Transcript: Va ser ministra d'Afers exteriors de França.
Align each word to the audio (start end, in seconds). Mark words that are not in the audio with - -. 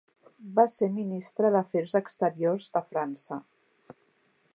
Va 0.59 0.63
ser 0.75 0.87
ministra 0.95 1.51
d'Afers 1.55 1.93
exteriors 2.01 2.73
de 2.79 2.81
França. 2.95 3.39